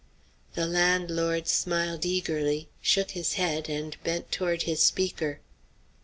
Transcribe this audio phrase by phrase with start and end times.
[0.55, 5.41] The landlord smiled eagerly, shook his head, and bent toward his speaker.